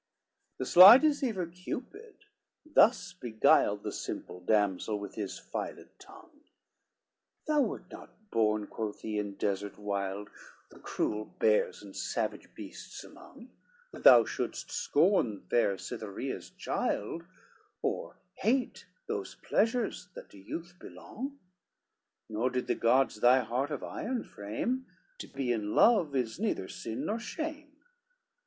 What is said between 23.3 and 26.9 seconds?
heart of iron frame; To be in love is neither